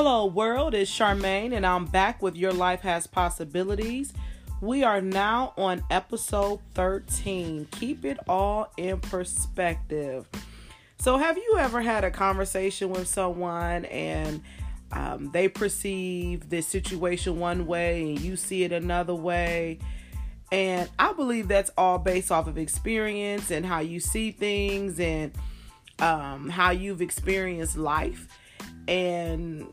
[0.00, 0.74] Hello, world.
[0.74, 4.12] It's Charmaine, and I'm back with Your Life Has Possibilities.
[4.60, 7.66] We are now on episode 13.
[7.72, 10.28] Keep it all in perspective.
[11.00, 14.40] So, have you ever had a conversation with someone and
[14.92, 19.80] um, they perceive this situation one way and you see it another way?
[20.52, 25.32] And I believe that's all based off of experience and how you see things and
[25.98, 28.28] um, how you've experienced life.
[28.86, 29.66] And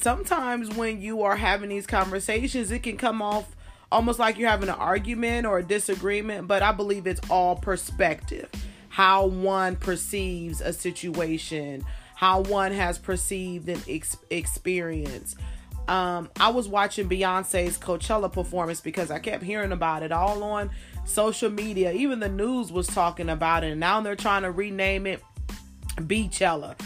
[0.00, 3.54] sometimes when you are having these conversations, it can come off
[3.90, 8.48] almost like you're having an argument or a disagreement, but I believe it's all perspective.
[8.88, 11.84] How one perceives a situation,
[12.14, 15.36] how one has perceived an ex- experience.
[15.86, 20.70] Um, I was watching Beyonce's Coachella performance because I kept hearing about it all on
[21.06, 21.92] social media.
[21.92, 25.22] Even the news was talking about it, and now they're trying to rename it
[25.96, 26.78] Beachella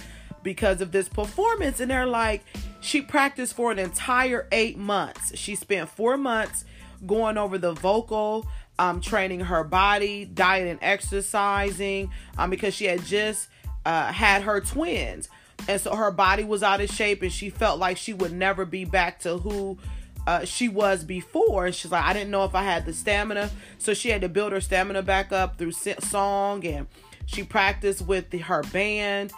[0.42, 1.80] because of this performance.
[1.80, 2.44] And they're like,
[2.80, 5.36] she practiced for an entire eight months.
[5.36, 6.64] She spent four months
[7.06, 8.46] going over the vocal,
[8.78, 13.48] um, training her body, diet and exercising, um, because she had just
[13.84, 15.28] uh, had her twins.
[15.68, 18.64] And so her body was out of shape and she felt like she would never
[18.64, 19.78] be back to who
[20.26, 21.66] uh, she was before.
[21.66, 23.50] And she's like, I didn't know if I had the stamina.
[23.78, 26.86] So she had to build her stamina back up through song and
[27.26, 29.32] she practiced with the, her band.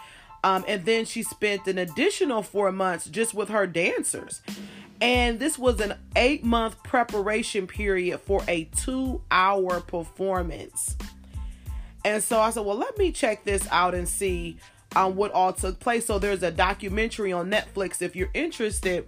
[0.45, 4.43] Um, and then she spent an additional four months just with her dancers.
[5.01, 10.97] And this was an eight month preparation period for a two hour performance.
[12.05, 14.57] And so I said, well, let me check this out and see
[14.95, 16.05] um, what all took place.
[16.05, 19.07] So there's a documentary on Netflix if you're interested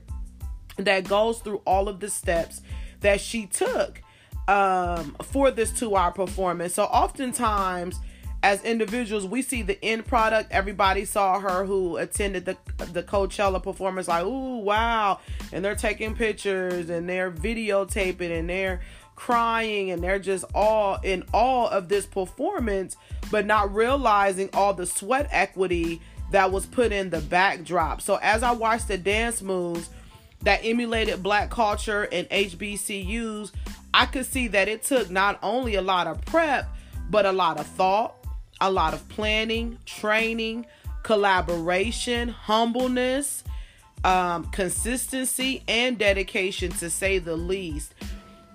[0.78, 2.62] that goes through all of the steps
[3.02, 4.02] that she took
[4.48, 6.74] um, for this two hour performance.
[6.74, 8.00] So oftentimes,
[8.44, 10.52] as individuals, we see the end product.
[10.52, 15.20] Everybody saw her who attended the the Coachella performance, like, ooh, wow.
[15.52, 18.82] And they're taking pictures and they're videotaping and they're
[19.16, 22.96] crying and they're just all in awe of this performance,
[23.32, 28.02] but not realizing all the sweat equity that was put in the backdrop.
[28.02, 29.90] So as I watched the dance moves
[30.44, 33.52] that emulated black culture and HBCUs,
[33.94, 36.68] I could see that it took not only a lot of prep,
[37.10, 38.17] but a lot of thought,
[38.60, 40.66] a lot of planning, training,
[41.04, 43.44] collaboration, humbleness,
[44.04, 47.94] um, consistency, and dedication to say the least.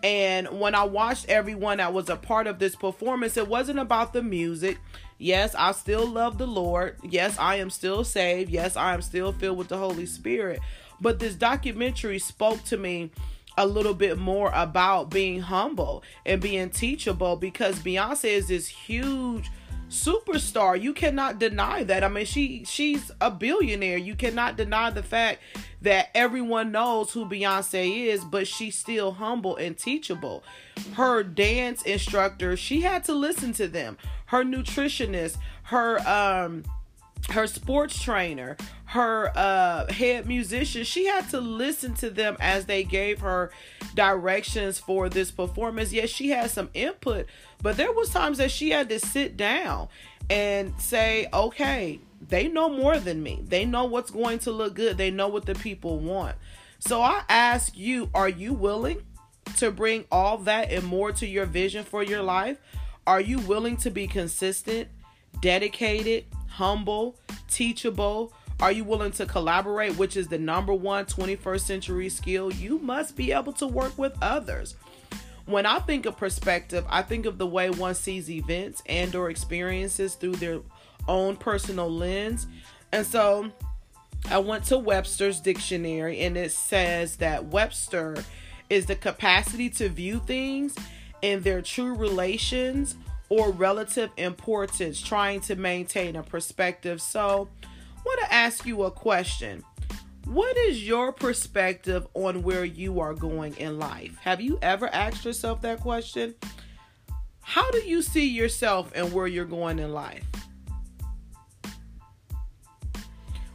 [0.02, 4.12] And when I watched everyone that was a part of this performance, it wasn't about
[4.12, 4.78] the music.
[5.18, 6.96] Yes, I still love the Lord.
[7.04, 8.50] Yes, I am still saved.
[8.50, 10.60] Yes, I am still filled with the Holy Spirit.
[11.00, 13.12] But this documentary spoke to me
[13.56, 19.50] a little bit more about being humble and being teachable because Beyonce is this huge
[19.92, 20.80] superstar.
[20.80, 22.02] You cannot deny that.
[22.02, 23.98] I mean, she she's a billionaire.
[23.98, 25.40] You cannot deny the fact
[25.82, 30.44] that everyone knows who Beyonce is, but she's still humble and teachable.
[30.94, 33.98] Her dance instructor, she had to listen to them.
[34.26, 36.64] Her nutritionist, her um
[37.30, 38.56] her sports trainer,
[38.86, 43.50] her uh, head musician, she had to listen to them as they gave her
[43.94, 45.92] directions for this performance.
[45.92, 47.26] Yes, she had some input,
[47.62, 49.88] but there was times that she had to sit down
[50.28, 53.42] and say, "Okay, they know more than me.
[53.46, 54.98] They know what's going to look good.
[54.98, 56.36] They know what the people want."
[56.78, 59.02] So I ask you, are you willing
[59.58, 62.58] to bring all that and more to your vision for your life?
[63.06, 64.88] Are you willing to be consistent,
[65.40, 67.18] dedicated, humble,
[67.48, 68.32] teachable?
[68.60, 72.52] Are you willing to collaborate, which is the number one 21st century skill?
[72.52, 74.76] You must be able to work with others.
[75.46, 79.30] When I think of perspective, I think of the way one sees events and or
[79.30, 80.60] experiences through their
[81.08, 82.46] own personal lens.
[82.92, 83.50] And so
[84.30, 88.16] I went to Webster's dictionary and it says that Webster
[88.70, 90.76] is the capacity to view things
[91.22, 92.96] in their true relations
[93.32, 97.00] or relative importance, trying to maintain a perspective.
[97.00, 99.64] So, I want to ask you a question.
[100.26, 104.18] What is your perspective on where you are going in life?
[104.20, 106.34] Have you ever asked yourself that question?
[107.40, 110.26] How do you see yourself and where you're going in life?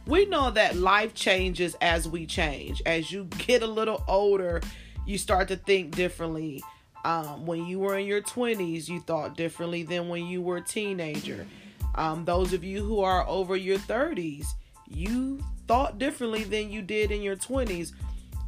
[0.08, 2.82] We know that life changes as we change.
[2.84, 4.60] As you get a little older,
[5.06, 6.64] you start to think differently
[7.04, 10.62] um, when you were in your 20s, you thought differently than when you were a
[10.62, 11.46] teenager.
[11.94, 14.46] Um, those of you who are over your 30s,
[14.88, 17.92] you thought differently than you did in your 20s.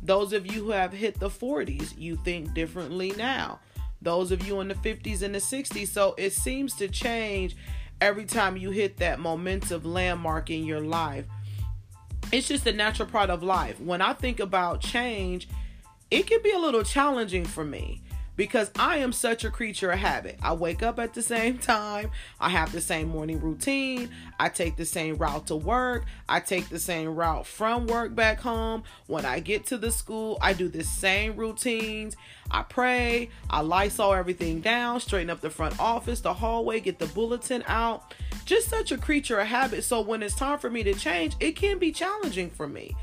[0.03, 3.61] Those of you who have hit the 40s, you think differently now.
[4.03, 5.89] Those of you in the 50s and the 60s.
[5.89, 7.57] So it seems to change
[8.01, 11.27] every time you hit that momentum landmark in your life.
[12.33, 13.81] it's just a natural part of life.
[13.81, 15.49] When I think about change,
[16.11, 18.03] it can be a little challenging for me
[18.41, 20.39] because I am such a creature of habit.
[20.41, 22.11] I wake up at the same time,
[22.41, 24.09] I have the same morning routine,
[24.39, 28.41] I take the same route to work, I take the same route from work back
[28.41, 28.85] home.
[29.09, 32.17] When I get to the school, I do the same routines.
[32.51, 37.09] I pray, I Lysol everything down, straighten up the front office, the hallway, get the
[37.09, 38.15] bulletin out.
[38.47, 39.85] Just such a creature of habit.
[39.85, 42.97] So when it's time for me to change, it can be challenging for me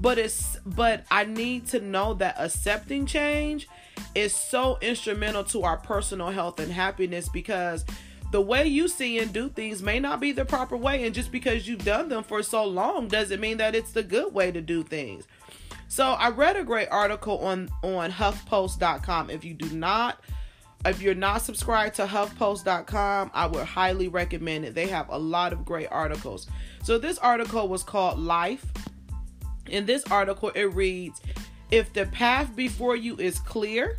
[0.00, 3.68] but it's but i need to know that accepting change
[4.14, 7.84] is so instrumental to our personal health and happiness because
[8.32, 11.04] the way you see and do things may not be the proper way.
[11.04, 14.32] And just because you've done them for so long doesn't mean that it's the good
[14.32, 15.26] way to do things.
[15.88, 20.24] So i read a great article on on huffpost.com if you do not
[20.86, 24.74] if you're not subscribed to huffpost.com i would highly recommend it.
[24.74, 26.46] They have a lot of great articles.
[26.82, 28.64] So this article was called life.
[29.68, 31.20] In this article, it reads
[31.72, 33.96] If the path before you is clear,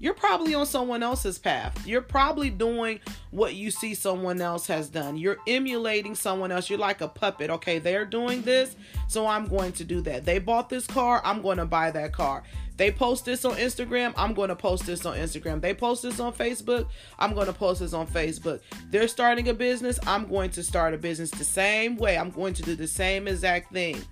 [0.00, 1.86] you're probably on someone else's path.
[1.86, 2.98] You're probably doing
[3.30, 5.16] what you see someone else has done.
[5.16, 6.68] You're emulating someone else.
[6.68, 7.48] You're like a puppet.
[7.48, 8.74] Okay, they're doing this,
[9.06, 10.24] so I'm going to do that.
[10.24, 12.42] They bought this car, I'm going to buy that car.
[12.76, 15.60] They post this on Instagram, I'm going to post this on Instagram.
[15.60, 16.88] They post this on Facebook,
[17.20, 18.62] I'm going to post this on Facebook.
[18.90, 22.18] They're starting a business, I'm going to start a business the same way.
[22.18, 24.02] I'm going to do the same exact thing.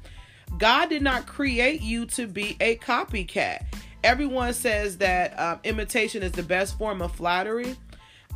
[0.57, 3.67] God did not create you to be a copycat.
[4.03, 7.77] Everyone says that um, imitation is the best form of flattery.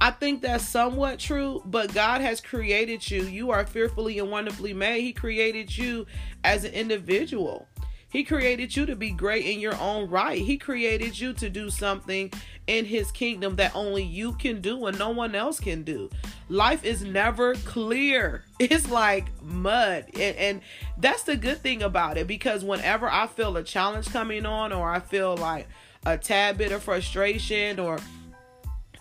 [0.00, 3.22] I think that's somewhat true, but God has created you.
[3.22, 5.02] You are fearfully and wonderfully made.
[5.02, 6.06] He created you
[6.42, 7.68] as an individual.
[8.12, 10.38] He created you to be great in your own right.
[10.38, 12.30] He created you to do something
[12.66, 16.10] in His kingdom that only you can do and no one else can do.
[16.50, 20.04] Life is never clear, it's like mud.
[20.12, 20.60] And, and
[20.98, 24.90] that's the good thing about it because whenever I feel a challenge coming on or
[24.90, 25.66] I feel like
[26.04, 27.98] a tad bit of frustration or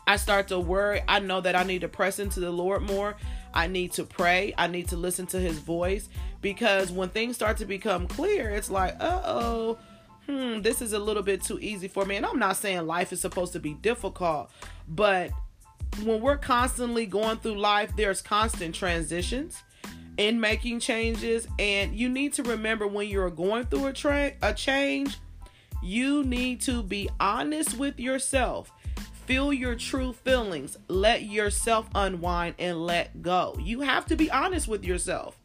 [0.07, 3.17] I start to worry, I know that I need to press into the Lord more.
[3.53, 4.53] I need to pray.
[4.57, 6.07] I need to listen to his voice
[6.41, 9.77] because when things start to become clear, it's like, uh oh,
[10.25, 12.15] hmm, this is a little bit too easy for me.
[12.15, 14.51] And I'm not saying life is supposed to be difficult,
[14.87, 15.31] but
[16.03, 19.61] when we're constantly going through life, there's constant transitions
[20.17, 21.47] in making changes.
[21.59, 25.17] And you need to remember when you're going through a, tra- a change,
[25.83, 28.71] you need to be honest with yourself
[29.31, 30.77] Feel your true feelings.
[30.87, 33.55] Let yourself unwind and let go.
[33.61, 35.39] You have to be honest with yourself.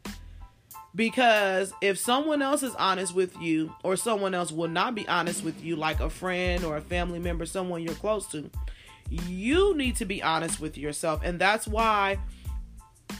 [0.97, 5.43] Because if someone else is honest with you, or someone else will not be honest
[5.43, 8.49] with you, like a friend or a family member, someone you're close to,
[9.27, 11.21] you need to be honest with yourself.
[11.23, 12.17] And that's why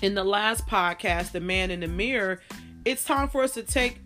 [0.01, 2.41] in the last podcast, The Man in the Mirror,
[2.83, 4.00] it's time for us to take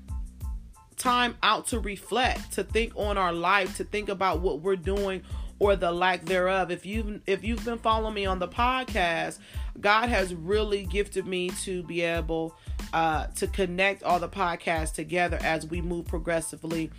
[0.98, 5.24] time out to reflect, to think on our life, to think about what we're doing
[5.62, 6.72] or the lack thereof.
[6.72, 9.38] If you've if you've been following me on the podcast,
[9.80, 12.56] God has really gifted me to be able
[12.94, 16.90] uh, to connect all the podcasts together as we move progressively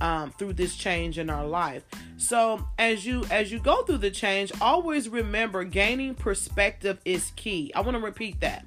[0.00, 1.82] um, through this change in our life.
[2.16, 7.72] So as you as you go through the change, always remember gaining perspective is key.
[7.74, 8.64] I want to repeat that.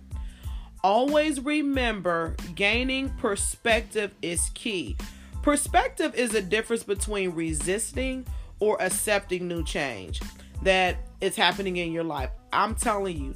[0.84, 4.98] Always remember gaining perspective is key.
[5.42, 8.26] Perspective is a difference between resisting
[8.60, 10.22] or accepting new change
[10.64, 12.30] that is happening in your life.
[12.52, 13.36] I'm telling you,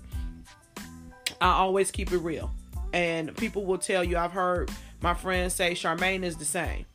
[1.41, 2.51] I always keep it real.
[2.93, 4.71] And people will tell you, I've heard
[5.01, 6.85] my friends say Charmaine is the same.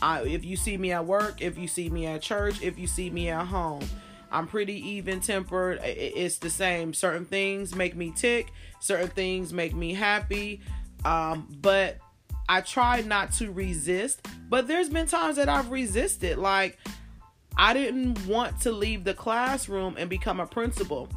[0.00, 2.86] I, if you see me at work, if you see me at church, if you
[2.86, 3.82] see me at home,
[4.30, 5.80] I'm pretty even tempered.
[5.82, 6.94] It's the same.
[6.94, 10.60] Certain things make me tick, certain things make me happy.
[11.04, 11.98] Um, but
[12.48, 14.26] I try not to resist.
[14.48, 16.38] But there's been times that I've resisted.
[16.38, 16.78] Like
[17.56, 21.08] I didn't want to leave the classroom and become a principal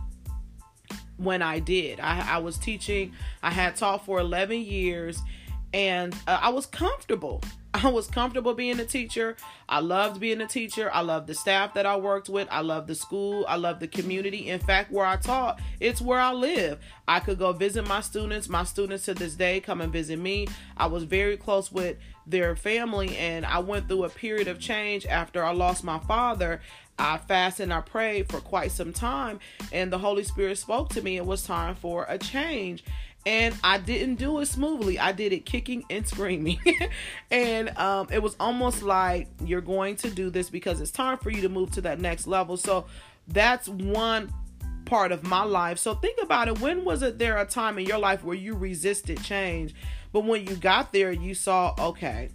[1.18, 2.00] when I did.
[2.00, 5.22] I, I was teaching, I had taught for 11 years,
[5.74, 7.42] and uh, I was comfortable.
[7.84, 9.36] I was comfortable being a teacher.
[9.68, 10.92] I loved being a teacher.
[10.94, 12.48] I loved the staff that I worked with.
[12.52, 13.46] I loved the school.
[13.48, 14.50] I loved the community.
[14.50, 16.80] In fact, where I taught, it's where I live.
[17.08, 18.48] I could go visit my students.
[18.48, 20.48] My students to this day come and visit me.
[20.78, 25.06] I was very close with their family, and I went through a period of change
[25.08, 26.62] after I lost my father.
[27.00, 29.40] I fasted and I prayed for quite some time,
[29.72, 31.18] and the Holy Spirit spoke to me.
[31.18, 32.84] It was time for a change
[33.26, 35.00] and I didn't do it smoothly.
[35.00, 36.60] I did it kicking and screaming.
[37.32, 41.30] and um, it was almost like you're going to do this because it's time for
[41.30, 42.58] you to move to that next level.
[42.58, 42.86] So
[43.28, 44.34] that's one
[44.86, 45.80] part of my life.
[45.80, 46.60] So think about it.
[46.60, 49.74] When was it there a time in your life where you resisted change,
[50.12, 52.30] but when you got there, you saw, okay,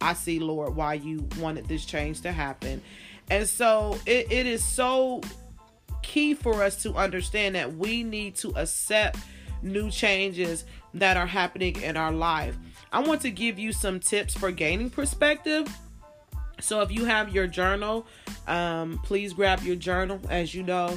[0.00, 2.82] I see, Lord, why you wanted this change to happen.
[3.30, 5.20] And so it, it is so
[6.02, 9.18] key for us to understand that we need to accept
[9.62, 12.56] new changes that are happening in our life.
[12.92, 15.68] I want to give you some tips for gaining perspective.
[16.60, 18.06] So if you have your journal,
[18.46, 20.20] um, please grab your journal.
[20.30, 20.96] As you know,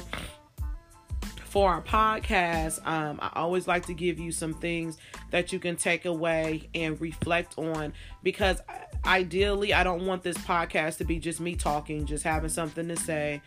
[1.50, 4.98] for our podcast, um, I always like to give you some things
[5.32, 8.60] that you can take away and reflect on because
[9.04, 12.96] ideally, I don't want this podcast to be just me talking, just having something to
[12.96, 13.42] say.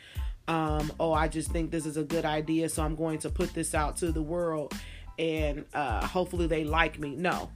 [0.47, 3.53] Um, oh, I just think this is a good idea, so I'm going to put
[3.53, 4.73] this out to the world
[5.19, 7.15] and uh, hopefully they like me.
[7.15, 7.49] No,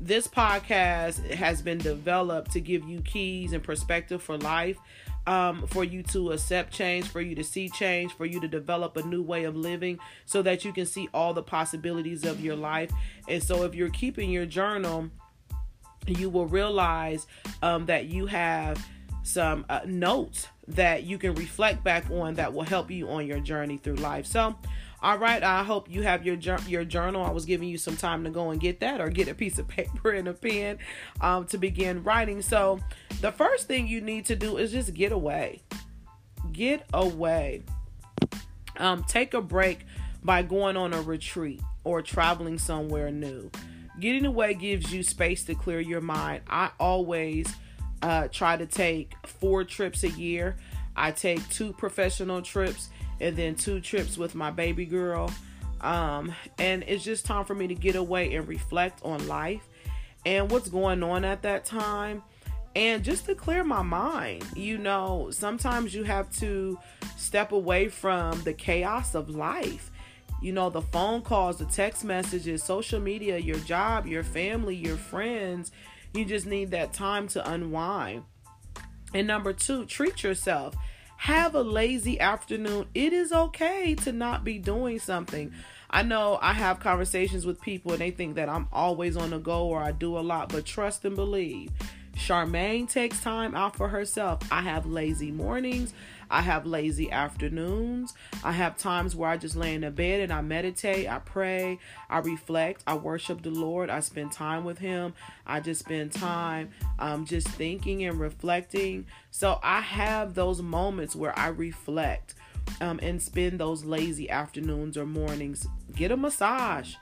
[0.00, 4.78] this podcast has been developed to give you keys and perspective for life
[5.26, 8.96] um, for you to accept change, for you to see change, for you to develop
[8.96, 12.56] a new way of living so that you can see all the possibilities of your
[12.56, 12.90] life.
[13.28, 15.10] And so, if you're keeping your journal,
[16.06, 17.26] you will realize
[17.62, 18.84] um, that you have
[19.22, 23.40] some uh, notes that you can reflect back on that will help you on your
[23.40, 24.24] journey through life.
[24.24, 24.56] So,
[25.02, 27.24] all right, I hope you have your your journal.
[27.24, 29.58] I was giving you some time to go and get that or get a piece
[29.58, 30.78] of paper and a pen
[31.20, 32.42] um, to begin writing.
[32.42, 32.80] So,
[33.20, 35.62] the first thing you need to do is just get away.
[36.52, 37.62] Get away.
[38.76, 39.86] Um, take a break
[40.22, 43.50] by going on a retreat or traveling somewhere new.
[43.98, 46.42] Getting away gives you space to clear your mind.
[46.48, 47.54] I always
[48.02, 50.56] uh, try to take four trips a year.
[50.96, 52.90] I take two professional trips
[53.20, 55.30] and then two trips with my baby girl.
[55.80, 59.66] Um, and it's just time for me to get away and reflect on life
[60.26, 62.22] and what's going on at that time
[62.76, 64.44] and just to clear my mind.
[64.54, 66.78] You know, sometimes you have to
[67.16, 69.90] step away from the chaos of life.
[70.42, 74.96] You know, the phone calls, the text messages, social media, your job, your family, your
[74.96, 75.70] friends.
[76.14, 78.24] You just need that time to unwind.
[79.12, 80.74] And number two, treat yourself
[81.20, 82.86] have a lazy afternoon.
[82.94, 85.52] It is okay to not be doing something.
[85.90, 89.38] I know I have conversations with people and they think that I'm always on the
[89.38, 91.72] go or I do a lot, but trust and believe.
[92.16, 94.40] Charmaine takes time out for herself.
[94.50, 95.92] I have lazy mornings.
[96.30, 98.14] I have lazy afternoons.
[98.44, 101.78] I have times where I just lay in the bed and I meditate, I pray,
[102.08, 105.14] I reflect, I worship the Lord, I spend time with Him.
[105.46, 109.06] I just spend time um, just thinking and reflecting.
[109.30, 112.34] So I have those moments where I reflect
[112.80, 115.66] um, and spend those lazy afternoons or mornings.
[115.94, 116.94] Get a massage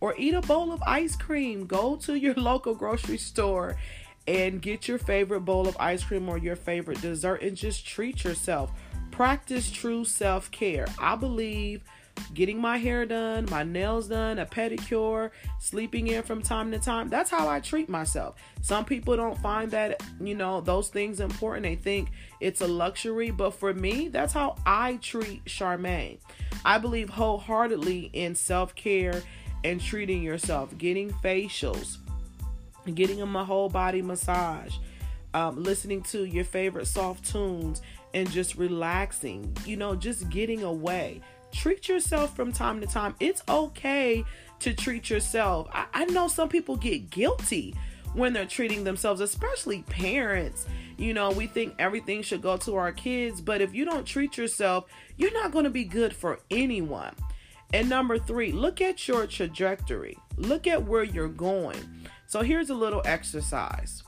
[0.00, 1.66] or eat a bowl of ice cream.
[1.66, 3.76] Go to your local grocery store
[4.26, 8.24] and get your favorite bowl of ice cream or your favorite dessert and just treat
[8.24, 8.72] yourself.
[9.10, 10.86] Practice true self care.
[10.98, 11.82] I believe
[12.32, 17.08] getting my hair done, my nails done, a pedicure, sleeping in from time to time.
[17.08, 18.36] That's how I treat myself.
[18.60, 21.64] Some people don't find that, you know, those things important.
[21.64, 26.18] They think it's a luxury, but for me, that's how I treat Charmaine.
[26.64, 29.22] I believe wholeheartedly in self care
[29.64, 31.98] and treating yourself, getting facials,
[32.92, 34.76] getting a my whole body massage,
[35.32, 41.20] um, listening to your favorite soft tunes, and just relaxing, you know, just getting away.
[41.52, 43.14] Treat yourself from time to time.
[43.20, 44.24] It's okay
[44.60, 45.68] to treat yourself.
[45.72, 47.74] I, I know some people get guilty
[48.14, 50.66] when they're treating themselves, especially parents.
[50.96, 54.38] You know, we think everything should go to our kids, but if you don't treat
[54.38, 54.86] yourself,
[55.16, 57.14] you're not going to be good for anyone.
[57.72, 62.06] And number three, look at your trajectory, look at where you're going.
[62.26, 64.02] So here's a little exercise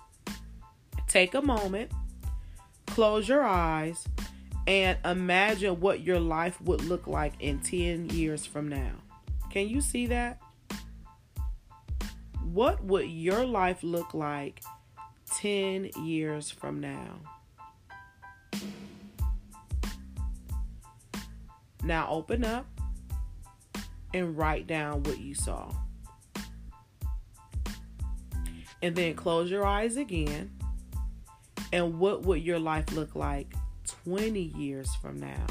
[1.06, 1.90] take a moment,
[2.86, 4.06] close your eyes,
[4.66, 8.92] and imagine what your life would look like in 10 years from now.
[9.50, 10.40] Can you see that?
[12.42, 14.62] What would your life look like
[15.36, 17.20] 10 years from now?
[21.82, 22.66] Now open up
[24.12, 25.70] and write down what you saw
[28.82, 30.50] and then close your eyes again.
[31.72, 33.52] And what would your life look like
[34.04, 35.46] 20 years from now?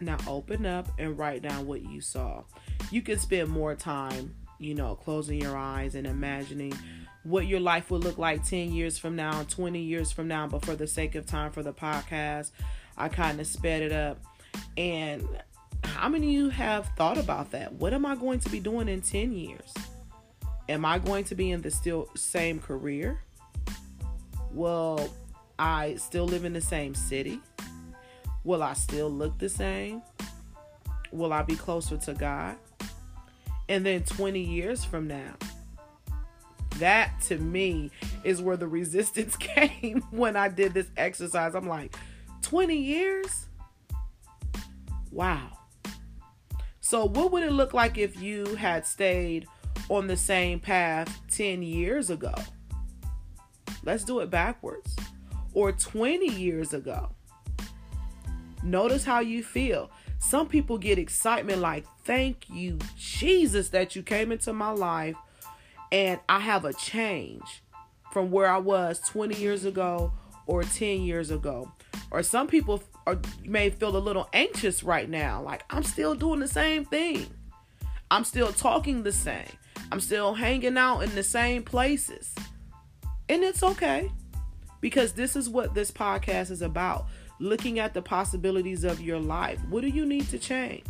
[0.00, 2.42] Now open up and write down what you saw.
[2.90, 6.74] You can spend more time, you know, closing your eyes and imagining
[7.22, 10.46] what your life would look like 10 years from now, 20 years from now.
[10.46, 12.50] But for the sake of time for the podcast,
[12.96, 14.22] I kind of sped it up.
[14.76, 15.26] And
[16.04, 17.72] how many of you have thought about that?
[17.72, 19.72] What am I going to be doing in 10 years?
[20.68, 23.22] Am I going to be in the still same career?
[24.50, 25.10] Will
[25.58, 27.40] I still live in the same city?
[28.44, 30.02] Will I still look the same?
[31.10, 32.56] Will I be closer to God?
[33.70, 35.32] And then 20 years from now,
[36.80, 37.90] that to me
[38.24, 41.54] is where the resistance came when I did this exercise.
[41.54, 41.96] I'm like,
[42.42, 43.46] 20 years?
[45.10, 45.63] Wow.
[46.84, 49.46] So, what would it look like if you had stayed
[49.88, 52.34] on the same path 10 years ago?
[53.84, 54.94] Let's do it backwards.
[55.54, 57.08] Or 20 years ago.
[58.62, 59.90] Notice how you feel.
[60.18, 65.16] Some people get excitement like, thank you, Jesus, that you came into my life
[65.90, 67.62] and I have a change
[68.12, 70.12] from where I was 20 years ago
[70.46, 71.72] or 10 years ago.
[72.10, 76.40] Or some people are, may feel a little anxious right now, like I'm still doing
[76.40, 77.26] the same thing.
[78.10, 79.48] I'm still talking the same.
[79.90, 82.34] I'm still hanging out in the same places.
[83.28, 84.10] And it's okay
[84.80, 87.06] because this is what this podcast is about
[87.40, 89.58] looking at the possibilities of your life.
[89.68, 90.86] What do you need to change?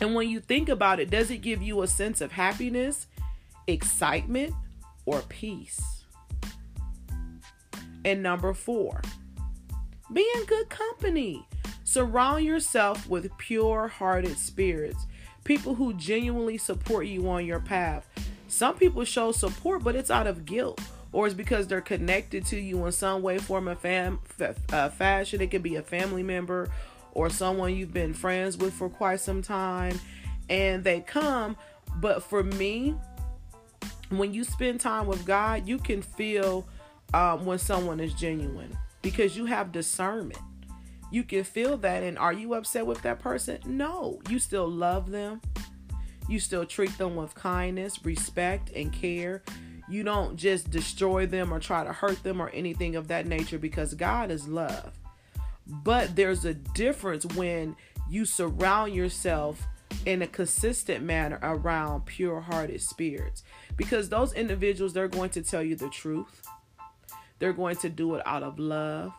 [0.00, 3.06] And when you think about it, does it give you a sense of happiness,
[3.66, 4.52] excitement,
[5.06, 6.04] or peace?
[8.04, 9.00] And number four,
[10.12, 11.46] be in good company.
[11.84, 15.06] Surround yourself with pure hearted spirits,
[15.44, 18.08] people who genuinely support you on your path.
[18.48, 20.80] Some people show support, but it's out of guilt
[21.12, 24.18] or it's because they're connected to you in some way, form, of fam,
[24.72, 25.40] uh, fashion.
[25.40, 26.68] It could be a family member
[27.12, 30.00] or someone you've been friends with for quite some time,
[30.50, 31.56] and they come.
[31.96, 32.96] But for me,
[34.08, 36.66] when you spend time with God, you can feel
[37.14, 40.40] um, when someone is genuine because you have discernment.
[41.12, 42.02] You can feel that.
[42.02, 43.60] And are you upset with that person?
[43.64, 45.40] No, you still love them.
[46.28, 49.44] You still treat them with kindness, respect, and care
[49.88, 53.58] you don't just destroy them or try to hurt them or anything of that nature
[53.58, 54.92] because God is love.
[55.66, 57.76] But there's a difference when
[58.08, 59.66] you surround yourself
[60.06, 63.42] in a consistent manner around pure hearted spirits
[63.76, 66.42] because those individuals they're going to tell you the truth.
[67.44, 69.12] They're going to do it out of love.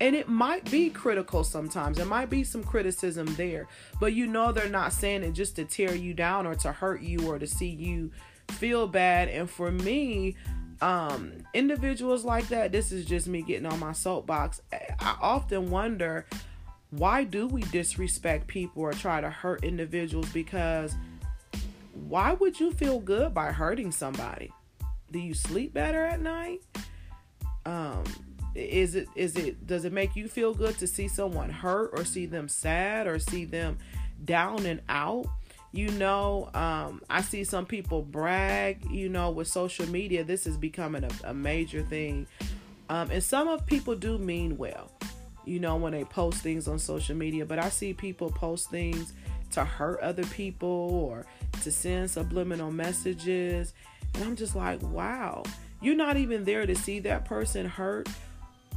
[0.00, 1.98] And it might be critical sometimes.
[1.98, 3.68] There might be some criticism there,
[4.00, 7.02] but you know they're not saying it just to tear you down or to hurt
[7.02, 8.12] you or to see you
[8.52, 9.28] feel bad.
[9.28, 10.36] And for me,
[10.80, 14.62] um, individuals like that, this is just me getting on my soapbox.
[14.72, 16.24] I often wonder
[16.88, 20.30] why do we disrespect people or try to hurt individuals?
[20.30, 20.96] Because
[21.92, 24.50] why would you feel good by hurting somebody?
[25.12, 26.62] Do you sleep better at night?
[27.66, 28.04] Um,
[28.54, 32.04] is it is it does it make you feel good to see someone hurt or
[32.04, 33.76] see them sad or see them
[34.24, 35.26] down and out?
[35.76, 40.24] you know um, i see some people brag you know with social media.
[40.24, 42.26] This is becoming a, a major thing.
[42.88, 44.90] Um, and some of people do mean well
[45.44, 49.12] you know when they post things on social media but i see people post things
[49.52, 51.26] to hurt other people or
[51.62, 53.74] to send subliminal messages.
[54.14, 55.42] And i'm just like wow
[55.80, 58.08] you're not even there to see that person hurt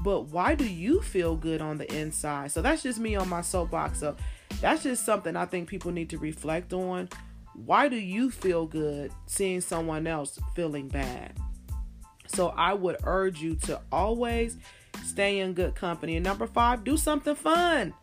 [0.03, 3.41] but why do you feel good on the inside so that's just me on my
[3.41, 4.15] soapbox so
[4.61, 7.09] that's just something I think people need to reflect on.
[7.53, 11.33] Why do you feel good seeing someone else feeling bad?
[12.27, 14.57] So I would urge you to always
[15.03, 16.15] stay in good company.
[16.15, 17.93] And number five, do something fun.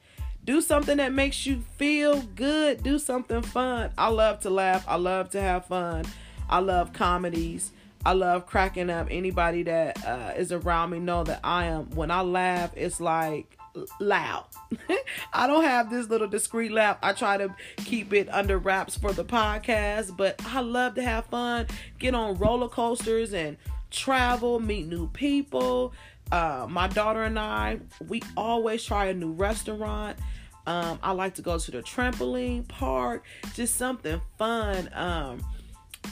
[0.45, 2.83] Do something that makes you feel good.
[2.83, 3.91] Do something fun.
[3.99, 4.85] I love to laugh.
[4.89, 6.05] I love to have fun.
[6.49, 7.73] I love comedies.
[8.07, 9.09] I love cracking up.
[9.11, 11.91] Anybody that uh, is around me know that I am.
[11.91, 13.59] When I laugh, it's like
[13.99, 14.47] loud.
[15.33, 16.99] I don't have this little discreet laugh.
[17.03, 21.27] I try to keep it under wraps for the podcast, but I love to have
[21.27, 21.67] fun,
[21.99, 23.57] get on roller coasters and
[23.91, 25.93] travel, meet new people.
[26.31, 30.17] Uh, my daughter and I, we always try a new restaurant.
[30.69, 34.91] Um, I like to go to the trampoline park, just something fun.
[34.95, 35.41] Um,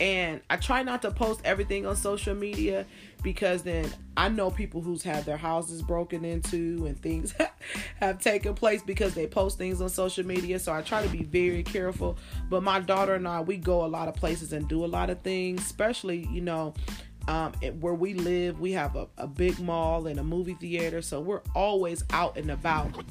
[0.01, 2.87] and I try not to post everything on social media
[3.23, 7.35] because then I know people who's had their houses broken into and things
[8.01, 10.59] have taken place because they post things on social media.
[10.59, 12.19] So I try to be very careful.
[12.51, 15.11] But my daughter and I, we go a lot of places and do a lot
[15.11, 16.75] of things, especially, you know,
[17.27, 21.01] um, where we live, we have a, a big mall and a movie theater.
[21.01, 23.05] So we're always out and about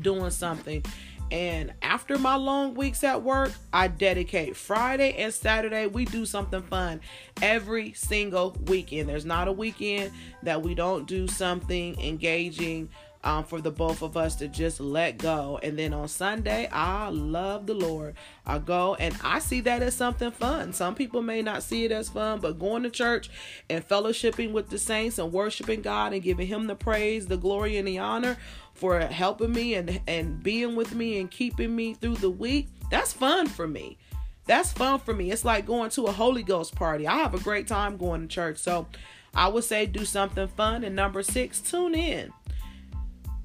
[0.00, 0.84] doing something.
[1.30, 5.86] And after my long weeks at work, I dedicate Friday and Saturday.
[5.86, 7.00] We do something fun
[7.42, 9.08] every single weekend.
[9.08, 10.12] There's not a weekend
[10.42, 12.88] that we don't do something engaging
[13.24, 15.58] um, for the both of us to just let go.
[15.62, 18.14] And then on Sunday, I love the Lord.
[18.46, 20.72] I go and I see that as something fun.
[20.72, 23.28] Some people may not see it as fun, but going to church
[23.68, 27.76] and fellowshipping with the saints and worshiping God and giving Him the praise, the glory,
[27.76, 28.38] and the honor
[28.78, 33.12] for helping me and, and being with me and keeping me through the week, that's
[33.12, 33.98] fun for me.
[34.46, 35.30] That's fun for me.
[35.30, 37.06] It's like going to a Holy Ghost party.
[37.06, 38.56] I have a great time going to church.
[38.56, 38.86] So
[39.34, 40.84] I would say do something fun.
[40.84, 42.32] And number six, tune in.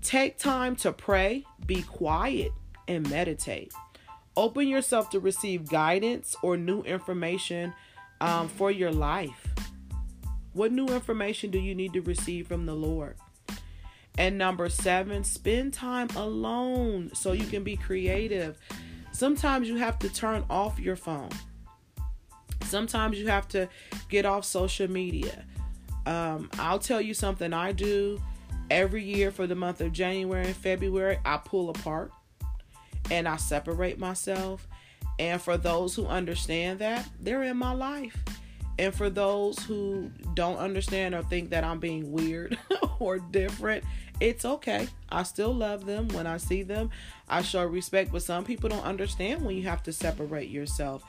[0.01, 2.51] Take time to pray, be quiet,
[2.87, 3.73] and meditate.
[4.35, 7.73] Open yourself to receive guidance or new information
[8.21, 9.47] um, for your life.
[10.53, 13.15] What new information do you need to receive from the Lord?
[14.17, 18.59] And number seven, spend time alone so you can be creative.
[19.11, 21.29] Sometimes you have to turn off your phone.
[22.63, 23.67] Sometimes you have to
[24.09, 25.45] get off social media.
[26.05, 28.21] Um, I'll tell you something I do
[28.69, 32.11] every year for the month of January and February, I pull apart
[33.11, 34.67] and I separate myself.
[35.19, 38.17] And for those who understand that, they're in my life.
[38.79, 42.57] And for those who don't understand or think that I'm being weird
[42.99, 43.83] or different,
[44.19, 44.87] it's okay.
[45.09, 46.89] I still love them when I see them.
[47.27, 51.03] I show respect, but some people don't understand when you have to separate yourself.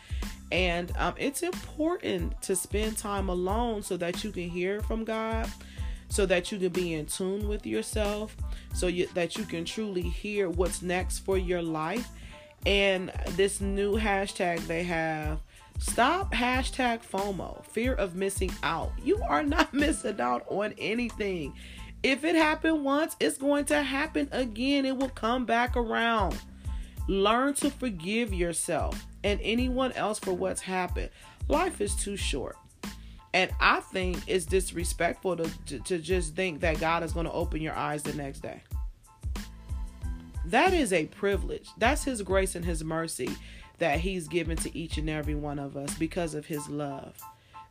[0.53, 5.49] And um, it's important to spend time alone so that you can hear from God
[6.15, 8.37] so that you can be in tune with yourself,
[8.73, 12.09] so you, that you can truly hear what's next for your life.
[12.67, 15.41] And this new hashtag they have
[15.79, 18.93] stop hashtag FOMO, fear of missing out.
[19.03, 21.53] You are not missing out on anything.
[22.05, 24.85] If it happened once, it's going to happen again.
[24.85, 26.39] It will come back around.
[27.09, 31.09] Learn to forgive yourself and anyone else for what's happened.
[31.49, 32.57] Life is too short.
[33.33, 37.33] And I think it's disrespectful to, to, to just think that God is going to
[37.33, 38.63] open your eyes the next day.
[40.45, 41.71] That is a privilege.
[41.79, 43.31] That's His grace and His mercy
[43.79, 47.19] that He's given to each and every one of us because of His love.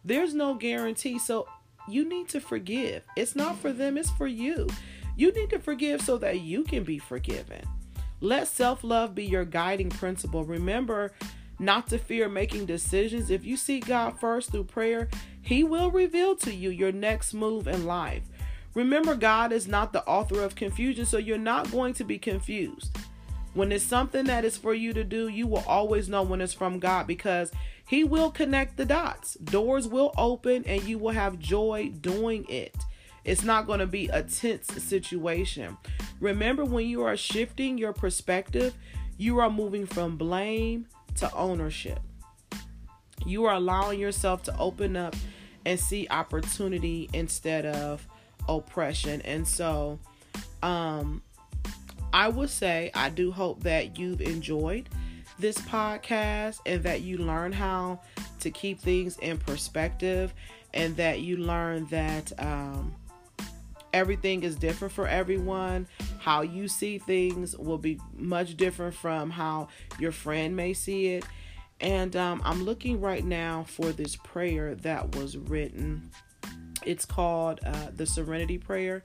[0.04, 1.19] There's no guarantee.
[1.19, 1.48] So
[1.88, 3.04] you need to forgive.
[3.15, 4.67] It's not for them, it's for you.
[5.15, 7.62] You need to forgive so that you can be forgiven.
[8.22, 10.43] Let self love be your guiding principle.
[10.43, 11.12] Remember
[11.60, 13.30] not to fear making decisions.
[13.30, 15.08] If you seek God first through prayer,
[15.41, 18.24] He will reveal to you your next move in life.
[18.74, 22.98] Remember, God is not the author of confusion, so you're not going to be confused.
[23.54, 26.54] When it's something that is for you to do, you will always know when it's
[26.54, 27.52] from God because
[27.88, 29.36] He will connect the dots.
[29.36, 32.76] Doors will open and you will have joy doing it.
[33.26, 35.78] It's not going to be a tense situation.
[36.19, 38.74] Remember, when you are shifting your perspective,
[39.17, 42.00] you are moving from blame to ownership.
[43.26, 45.15] You are allowing yourself to open up
[45.65, 48.06] and see opportunity instead of
[48.50, 49.22] oppression.
[49.22, 50.00] And so,
[50.62, 51.22] um,
[52.12, 54.89] I would say I do hope that you've enjoyed
[55.43, 57.99] this podcast and that you learn how
[58.39, 60.34] to keep things in perspective
[60.73, 62.95] and that you learn that um,
[63.91, 65.86] everything is different for everyone.
[66.19, 69.67] How you see things will be much different from how
[69.99, 71.25] your friend may see it.
[71.82, 76.10] And um, I'm looking right now for this prayer that was written.
[76.86, 79.01] It's called uh, the Serenity Prayer.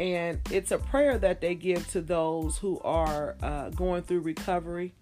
[0.00, 4.94] And it's a prayer that they give to those who are uh, going through recovery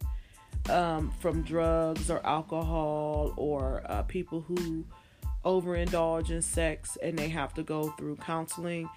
[0.71, 4.85] um, from drugs or alcohol or uh, people who
[5.45, 8.89] overindulge in sex and they have to go through counseling.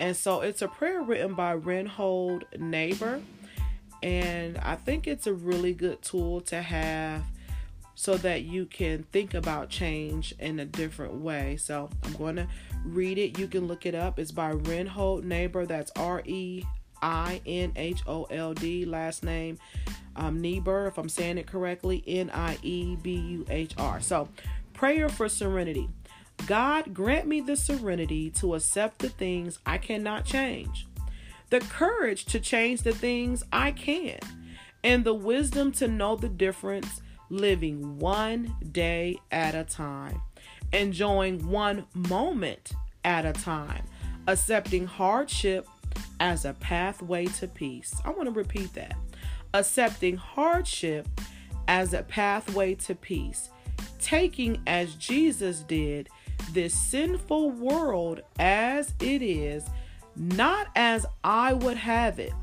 [0.00, 3.20] And so it's a prayer written by Reinhold Niebuhr.
[4.02, 7.22] And I think it's a really good tool to have
[7.94, 11.56] so that you can think about change in a different way.
[11.56, 12.48] So I'm going to
[12.84, 13.38] read it.
[13.38, 14.18] You can look it up.
[14.18, 15.64] It's by Reinhold Niebuhr.
[15.64, 16.64] That's R E
[17.04, 19.58] I N H O L D, last name
[20.16, 24.00] um, Niebuhr, if I'm saying it correctly, N I E B U H R.
[24.00, 24.28] So
[24.74, 25.88] Prayer for serenity.
[26.46, 30.88] God, grant me the serenity to accept the things I cannot change,
[31.50, 34.18] the courage to change the things I can,
[34.82, 40.20] and the wisdom to know the difference living one day at a time,
[40.72, 42.72] enjoying one moment
[43.04, 43.84] at a time,
[44.26, 45.68] accepting hardship
[46.20, 47.94] as a pathway to peace.
[48.04, 48.96] I want to repeat that.
[49.52, 51.08] Accepting hardship
[51.68, 53.50] as a pathway to peace
[54.04, 56.10] taking as Jesus did
[56.52, 59.64] this sinful world as it is,
[60.14, 62.34] not as I would have it,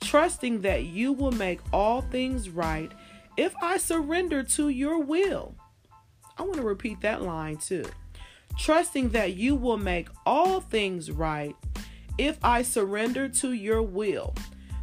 [0.00, 2.90] trusting that you will make all things right
[3.36, 5.54] if I surrender to your will.
[6.36, 7.84] I want to repeat that line too.
[8.58, 11.54] Trusting that you will make all things right
[12.18, 14.34] if I surrender to your will,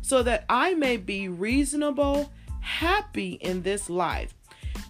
[0.02, 4.34] so that I may be reasonable, happy in this life,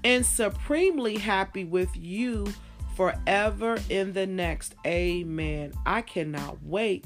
[0.04, 2.47] and supremely happy with you
[2.95, 4.75] forever in the next.
[4.86, 5.73] Amen.
[5.86, 7.06] I cannot wait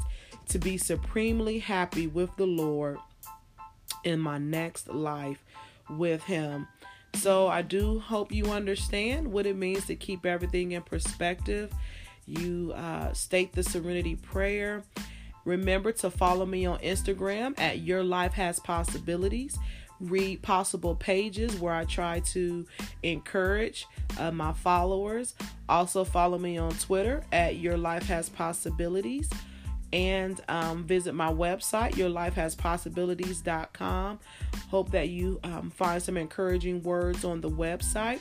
[0.50, 2.98] to be supremely happy with the Lord
[4.04, 5.44] in my next life
[5.90, 6.68] with Him.
[7.16, 11.72] So I do hope you understand what it means to keep everything in perspective.
[12.28, 14.84] You uh, state the serenity prayer.
[15.46, 19.58] Remember to follow me on Instagram at Your Life Has Possibilities.
[20.02, 22.66] Read possible pages where I try to
[23.04, 23.88] encourage
[24.20, 25.36] uh, my followers.
[25.70, 29.30] Also, follow me on Twitter at Your Life Has Possibilities
[29.94, 34.20] and um, visit my website, yourlifehaspossibilities.com.
[34.70, 38.20] Hope that you um, find some encouraging words on the website.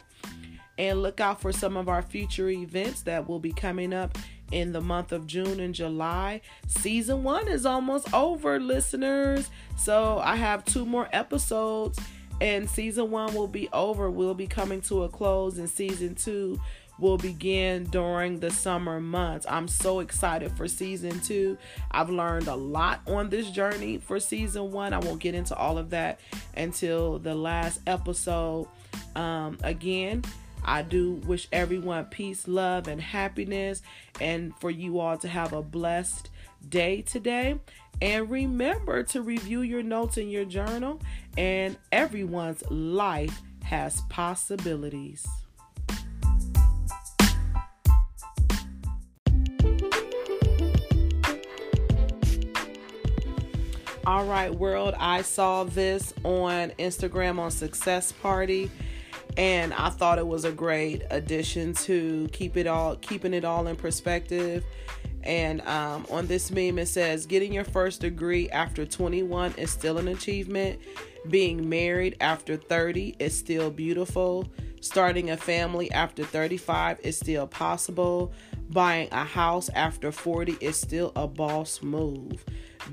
[0.76, 4.16] And look out for some of our future events that will be coming up
[4.52, 6.40] in the month of June and July.
[6.66, 9.50] Season one is almost over, listeners.
[9.76, 11.98] So I have two more episodes,
[12.40, 14.10] and season one will be over.
[14.10, 16.60] We'll be coming to a close, and season two
[16.98, 19.46] will begin during the summer months.
[19.48, 21.58] I'm so excited for season two.
[21.90, 24.92] I've learned a lot on this journey for season one.
[24.92, 26.20] I won't get into all of that
[26.56, 28.68] until the last episode.
[29.16, 30.22] Um, again,
[30.64, 33.82] I do wish everyone peace, love, and happiness,
[34.20, 36.30] and for you all to have a blessed
[36.68, 37.60] day today.
[38.02, 41.00] And remember to review your notes in your journal,
[41.36, 45.26] and everyone's life has possibilities.
[54.06, 54.94] All right, world.
[54.98, 58.70] I saw this on Instagram on Success Party,
[59.36, 63.66] and I thought it was a great addition to keep it all, keeping it all
[63.66, 64.64] in perspective.
[65.22, 69.98] And um, on this meme, it says, "Getting your first degree after 21 is still
[69.98, 70.80] an achievement.
[71.30, 74.46] Being married after 30 is still beautiful.
[74.80, 78.32] Starting a family after 35 is still possible.
[78.70, 82.44] Buying a house after 40 is still a boss move."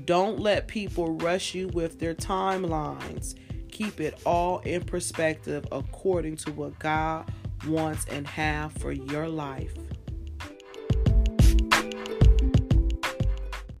[0.06, 3.34] Don't let people rush you with their timelines.
[3.82, 7.28] Keep it all in perspective according to what God
[7.66, 9.74] wants and have for your life.